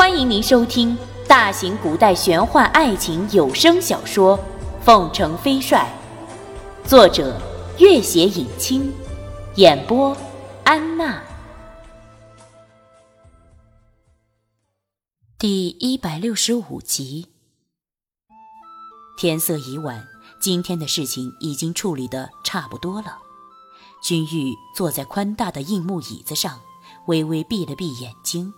[0.00, 0.96] 欢迎您收听
[1.28, 4.38] 大型古代玄幻爱情有声小说
[4.82, 5.86] 《凤城飞帅》，
[6.88, 7.38] 作者：
[7.78, 8.90] 月写影清，
[9.56, 10.16] 演播：
[10.64, 11.22] 安娜。
[15.38, 17.26] 第一百六十五集。
[19.18, 20.08] 天色已晚，
[20.40, 23.18] 今天的事情已经处理的差不多了。
[24.02, 26.58] 君玉坐在宽大的硬木椅子上，
[27.06, 28.54] 微微闭了闭眼睛。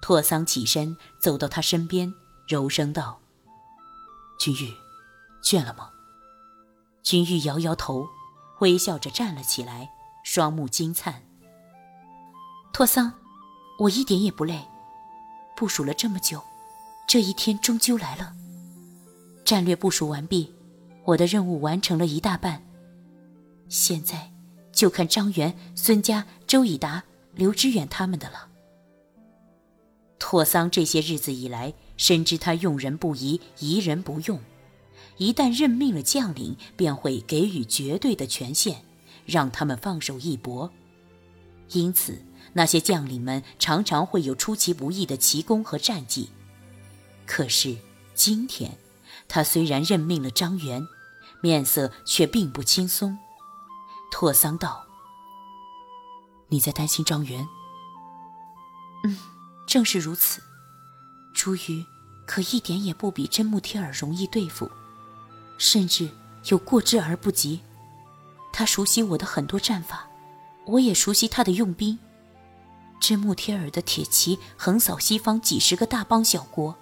[0.00, 2.12] 拓桑起身走到他身边，
[2.46, 3.20] 柔声道
[4.38, 4.72] ：“君玉，
[5.42, 5.90] 倦了吗？”
[7.02, 8.08] 君玉摇摇头，
[8.60, 9.90] 微笑着站了起来，
[10.24, 11.22] 双目金灿。
[12.72, 13.12] 拓桑，
[13.78, 14.66] 我一点也不累。
[15.56, 16.42] 部署了这么久，
[17.08, 18.34] 这一天终究来了。
[19.44, 20.54] 战略部署完毕，
[21.04, 22.62] 我的任务完成了一大半。
[23.68, 24.30] 现在
[24.72, 27.02] 就看张元、孙家、周以达、
[27.32, 28.48] 刘知远他们的了。
[30.18, 34.40] 拓桑这些日子以来，深知他用人不疑，疑人不用。
[35.18, 38.82] 一旦任命了将领，便会给予绝对的权限，
[39.24, 40.70] 让他们放手一搏。
[41.70, 42.22] 因此，
[42.54, 46.30] 那些将领们常常会有出其不意的奇功和战绩。
[47.26, 47.76] 可是
[48.14, 48.78] 今天，
[49.28, 50.86] 他虽然任命了张元，
[51.42, 53.18] 面色却并不轻松。
[54.10, 54.86] 拓桑道
[56.48, 57.46] ：“你在担心张元
[59.04, 59.18] ？”“嗯。”
[59.76, 60.40] 正是如此，
[61.34, 61.84] 朱瑜
[62.24, 64.70] 可一点也不比真木贴尔容易对付，
[65.58, 66.08] 甚至
[66.46, 67.60] 有过之而不及。
[68.54, 70.08] 他熟悉我的很多战法，
[70.64, 71.98] 我也熟悉他的用兵。
[72.98, 76.74] 真木贴尔的铁骑横扫西方几十个大邦小国，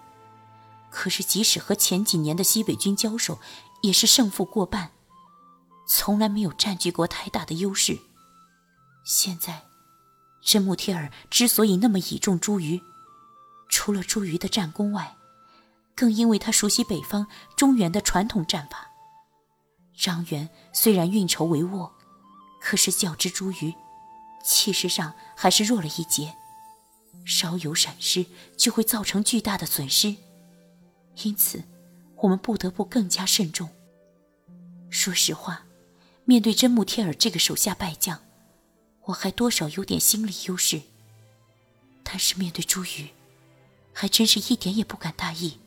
[0.89, 3.41] 可是即使和前几年的西北军交手，
[3.83, 4.93] 也是胜负过半，
[5.89, 7.99] 从来没有占据过太大的优势。
[9.05, 9.65] 现在。
[10.45, 12.83] 真木贴尔之所以那么倚重朱瑜，
[13.71, 15.17] 除了朱瑜的战功外，
[15.95, 18.91] 更因为他熟悉北方中原的传统战法。
[19.97, 21.91] 张元虽然运筹帷幄，
[22.61, 23.75] 可是较之朱瑜，
[24.45, 26.35] 气势上还是弱了一截，
[27.25, 28.27] 稍有闪失
[28.57, 30.15] 就会造成巨大的损失。
[31.23, 31.65] 因此，
[32.17, 33.71] 我们不得不更加慎重。
[34.91, 35.65] 说实话，
[36.25, 38.21] 面对真木贴尔这个手下败将。
[39.07, 40.81] 我还多少有点心理优势，
[42.03, 43.11] 但是面对朱宇，
[43.93, 45.59] 还真是一点也不敢大意。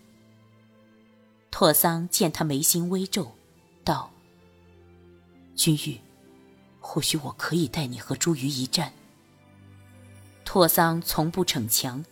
[1.51, 3.31] 拓桑见他眉心微皱，
[3.83, 4.11] 道
[5.55, 5.99] ：“君玉，
[6.79, 8.93] 或许我可以带你和朱瑜一战。”
[10.43, 12.03] 拓桑从不逞强，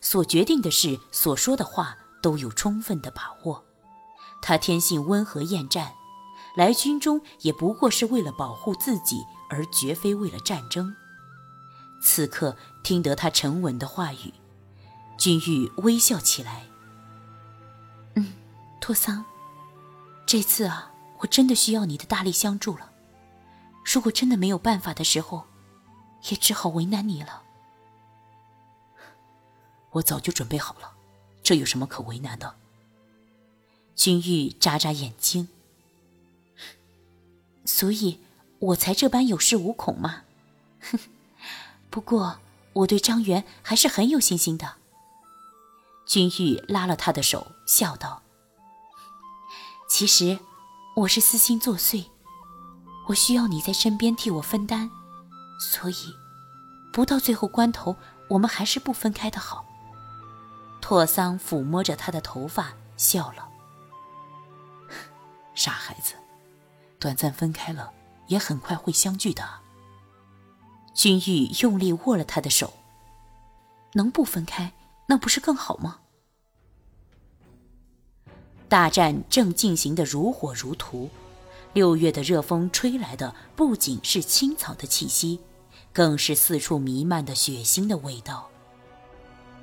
[0.00, 3.64] 所决定的事、所说的话都有充分的把握。
[4.42, 5.94] 他天性温和厌战，
[6.56, 9.22] 来军中也不过是为了保护自己。
[9.48, 10.94] 而绝非为了战争。
[12.02, 14.34] 此刻听得他沉稳的话语，
[15.16, 16.66] 君玉微笑起来。
[18.14, 18.32] 嗯，
[18.80, 19.24] 托桑，
[20.26, 22.92] 这次啊，我真的需要你的大力相助了。
[23.84, 25.46] 如果真的没有办法的时候，
[26.28, 27.42] 也只好为难你了。
[29.92, 30.92] 我早就准备好了，
[31.42, 32.56] 这有什么可为难的？
[33.94, 35.48] 君玉眨眨眼睛。
[37.64, 38.20] 所以。
[38.64, 40.22] 我才这般有恃无恐嘛，
[40.80, 40.98] 哼！
[41.90, 42.38] 不过
[42.72, 44.76] 我对张元还是很有信心的。
[46.06, 48.22] 君玉拉了他的手，笑道
[49.86, 50.38] ：“其实
[50.96, 52.06] 我是私心作祟，
[53.08, 54.90] 我需要你在身边替我分担，
[55.60, 56.14] 所以
[56.90, 57.96] 不到最后关头，
[58.28, 59.66] 我们还是不分开的好。”
[60.80, 63.46] 拓桑抚摸着他的头发，笑了
[65.54, 66.14] ：“傻孩子，
[66.98, 67.92] 短暂分开了。”
[68.26, 69.44] 也很快会相聚的。
[70.94, 72.72] 君玉用力握了他的手，
[73.94, 74.72] 能不分开，
[75.06, 75.98] 那不是更好吗？
[78.68, 81.10] 大战正进行的如火如荼，
[81.72, 85.40] 六月的热风吹来的不仅是青草的气息，
[85.92, 88.48] 更是四处弥漫的血腥的味道。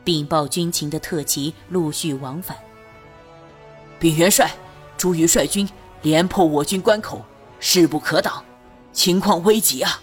[0.03, 2.57] 禀报军情的特骑陆续往返。
[3.99, 4.51] 禀元帅，
[4.97, 5.69] 朱瑜率军
[6.01, 7.23] 连破我军关口，
[7.59, 8.43] 势不可挡。
[8.93, 10.01] 情况危急啊！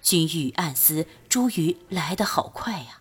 [0.00, 3.00] 君玉暗思：朱瑜来得好快呀！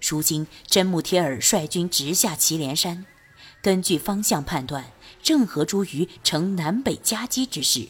[0.00, 3.06] 如今真木贴尔率军直下祁连山，
[3.62, 4.92] 根据方向判断，
[5.22, 7.88] 正和朱瑜呈南北夹击之势。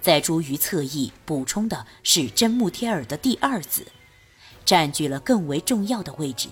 [0.00, 3.86] 在朱瑜侧翼补充的是真木贴尔的第二子，
[4.64, 6.48] 占据了更为重要的位置。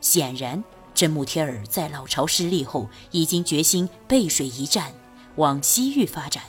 [0.00, 0.62] 显然，
[0.94, 4.94] 真木贴尔在老巢失利后，已经决心背水一战，
[5.36, 6.44] 往西域发展。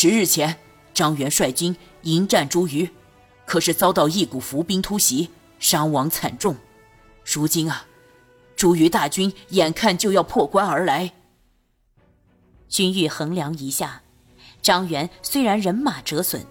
[0.00, 0.56] 十日前，
[0.94, 2.88] 张元率军迎战朱瑜，
[3.44, 5.28] 可是遭到一股伏兵突袭，
[5.58, 6.54] 伤亡惨重。
[7.24, 7.84] 如今啊，
[8.54, 11.12] 朱于大军眼看就要破关而来。
[12.68, 14.00] 君玉衡量一下，
[14.62, 16.46] 张元虽然人马折损，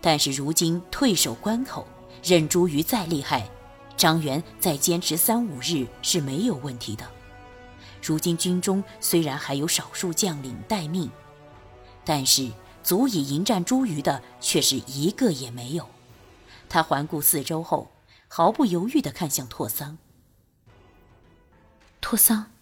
[0.00, 1.86] 但是如今退守关口，
[2.24, 3.46] 任朱于再厉害，
[3.94, 7.06] 张元再坚持三五日是没有问题的。
[8.02, 11.10] 如今军中虽然还有少数将领待命，
[12.02, 12.50] 但是
[12.86, 15.88] 足以迎战朱于的却是一个也没有。
[16.68, 17.90] 他环顾四周后，
[18.28, 19.98] 毫不犹豫地看向拓桑。
[22.00, 22.52] 拓桑，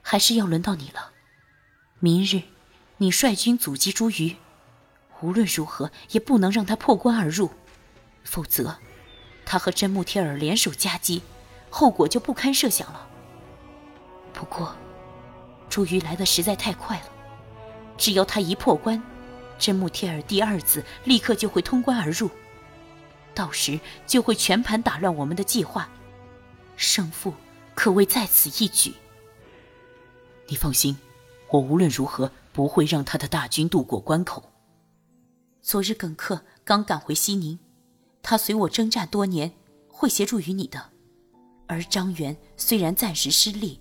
[0.00, 1.10] 还是要轮到你了。
[1.98, 2.42] 明日，
[2.98, 4.36] 你率军阻击朱瑜，
[5.22, 7.50] 无论如何也不能让他破关而入，
[8.22, 8.76] 否则，
[9.44, 11.22] 他和真木贴尔联手夹击，
[11.68, 13.08] 后果就不堪设想了。
[14.32, 14.76] 不过，
[15.68, 17.06] 朱瑜来的实在太快了，
[17.96, 19.02] 只要他一破关，
[19.58, 22.30] 真木贴尔第二子立刻就会通关而入，
[23.34, 25.88] 到时就会全盘打乱我们的计划，
[26.76, 27.34] 胜负
[27.74, 28.94] 可谓在此一举。
[30.46, 30.96] 你放心。
[31.50, 34.52] 我无论如何不会让他的大军渡过关口。
[35.62, 37.58] 昨日耿克刚赶回西宁，
[38.22, 39.54] 他随我征战多年，
[39.88, 40.90] 会协助于你的。
[41.66, 43.80] 而张元虽然暂时失利，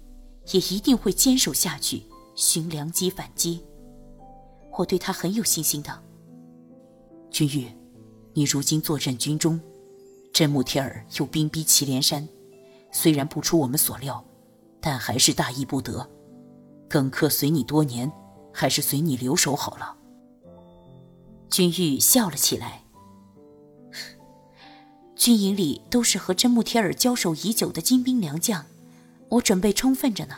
[0.54, 2.04] 也一定会坚守下去，
[2.36, 3.66] 寻良机反击。
[4.78, 6.04] 我对他很有信心的。
[7.32, 7.68] 君玉，
[8.34, 9.60] 你如今坐镇军中，
[10.32, 12.28] 真木贴尔又兵逼祁连山，
[12.92, 14.24] 虽然不出我们所料，
[14.80, 16.08] 但还是大意不得。
[16.88, 18.12] 耿克随你多年，
[18.54, 19.98] 还是随你留守好了。
[21.50, 22.84] 君玉笑了起来。
[25.16, 28.66] 军营里都是和真木贴尔交手已久的精兵良将，
[29.30, 30.36] 我准备充分着呢。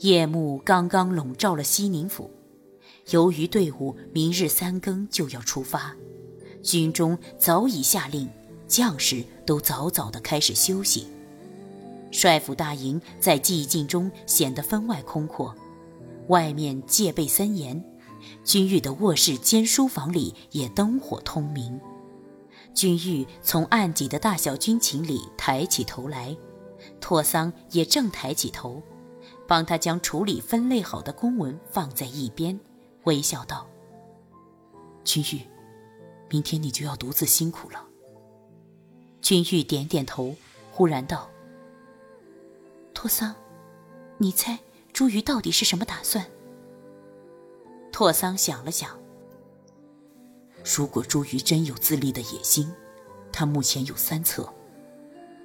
[0.00, 2.30] 夜幕刚刚笼罩了西宁府，
[3.10, 5.94] 由于队伍明日三更就要出发，
[6.62, 8.26] 军中早已下令，
[8.66, 11.06] 将士都早早的开始休息。
[12.10, 15.54] 帅府大营在寂静中显得分外空阔，
[16.28, 17.82] 外面戒备森严。
[18.42, 21.78] 军玉的卧室兼书房里也灯火通明。
[22.74, 26.34] 军玉从暗挤的大小军情里抬起头来，
[27.00, 28.82] 拓桑也正抬起头，
[29.50, 32.56] 帮他将处理分类好的公文放在一边，
[33.02, 33.66] 微笑道
[35.02, 35.40] ：“君玉，
[36.28, 37.84] 明天你就要独自辛苦了。”
[39.20, 40.36] 君玉点点头，
[40.70, 41.28] 忽然道。
[42.94, 43.34] 托桑，
[44.18, 44.56] 你猜
[44.92, 46.24] 朱瑜到底是什么打算？
[47.90, 48.96] 拓桑想了想，
[50.76, 52.72] 如果朱瑜真有自立的野心，
[53.32, 54.48] 他目前有三策：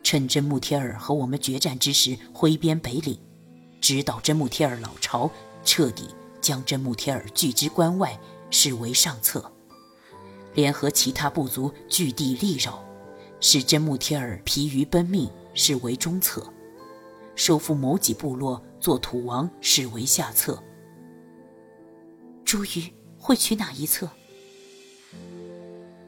[0.03, 3.19] 趁真木贴尔和我们决战之时挥鞭北岭，
[3.85, 5.29] 直捣真木贴尔老巢，
[5.63, 6.09] 彻底
[6.41, 9.39] 将真木贴尔拒之关外，视为上策；
[10.55, 12.83] 联合其他部族据地力扰，
[13.39, 16.51] 使真木贴尔疲于奔命，视为中策。
[17.35, 20.59] 收复某几部落做土王，视为下策。
[22.43, 24.09] 朱瑜会取哪一策？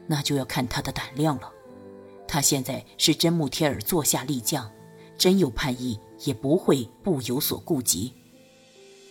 [0.08, 1.48] 那就要看他的胆量了。
[2.26, 4.68] 他现在是真木贴尔座下力将，
[5.16, 8.12] 真有叛意也不会不有所顾及。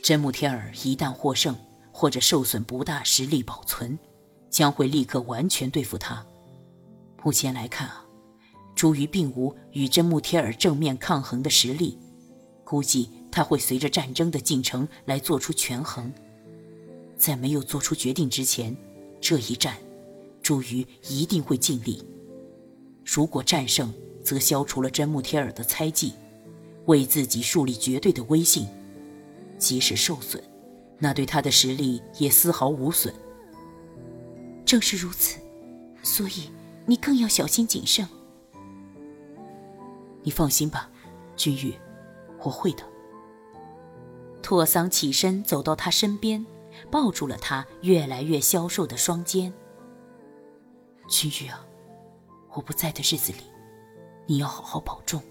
[0.02, 1.56] 真木天尔一旦获胜
[1.92, 3.98] 或者受损不大，实力保存，
[4.50, 6.26] 将会立刻完全对付他。
[7.24, 8.06] 目前来看啊，
[8.74, 11.98] 朱瑜并无与真木天尔正面抗衡的实力。
[12.64, 16.14] 估计他会随着战争的进程来做出权衡，
[17.18, 18.76] 在没有做出决定之前，
[19.20, 19.78] 这一战，
[20.42, 22.04] 朱瑜一定会尽力。
[23.04, 26.14] 如果战胜，则消除了真木天尔的猜忌，
[26.88, 28.66] 为自己树立绝对的威信；
[29.58, 30.44] 即使受损，
[30.98, 33.14] 那对他的实力也丝毫无损。
[34.66, 35.40] 正是如此，
[36.04, 36.52] 所以
[36.86, 38.06] 你更要小心谨慎。
[40.24, 40.90] 你放心吧，
[41.38, 41.74] 君玉。
[42.44, 42.84] 我会的。
[44.44, 46.46] 拓桑起身走到他身边，
[46.92, 49.52] 抱住了他越来越消瘦的双肩。
[51.10, 51.66] 君玉啊，
[52.54, 53.40] 我不在的日子里，
[54.26, 55.22] 你要好好保重。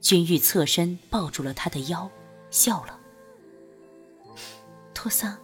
[0.00, 2.10] 君玉侧身抱住了他的腰，
[2.50, 2.98] 笑了。
[4.94, 5.36] 托桑，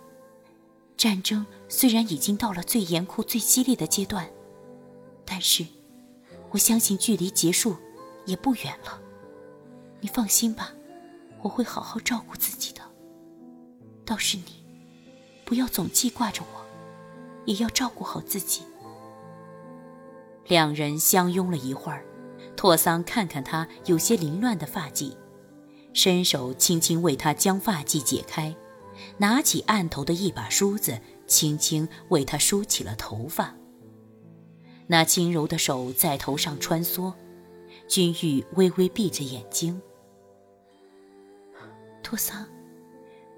[0.96, 4.28] 战争虽然已经到了最严酷、最激烈的阶段，
[5.24, 5.66] 但是
[6.50, 7.76] 我相信距离结束
[8.26, 9.00] 也不远了。
[10.00, 10.72] 你放心吧，
[11.42, 12.80] 我会好好照顾自己的。
[14.04, 14.64] 倒是你，
[15.44, 16.64] 不要总记挂着我，
[17.44, 18.62] 也要照顾好自己。
[20.46, 22.04] 两人相拥了一会儿，
[22.56, 25.14] 拓桑看看他有些凌乱的发髻，
[25.92, 28.54] 伸手轻轻为他将发髻解开，
[29.18, 33.54] 拿起案头的一把梳子，轻轻为他梳起了头发。
[34.86, 37.12] 那轻柔的手在头上穿梭，
[37.88, 39.80] 君玉微微闭着眼睛。
[42.02, 42.46] 托桑，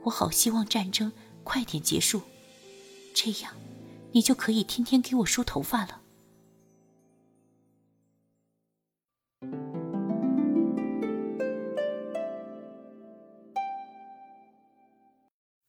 [0.03, 1.13] 我好希望战争
[1.45, 2.21] 快点结束，
[3.15, 3.53] 这样
[4.13, 6.01] 你就可以天天给我梳头发了。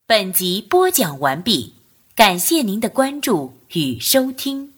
[0.10, 1.74] 本集播讲完毕
[2.16, 4.77] 感谢您的关注与收听。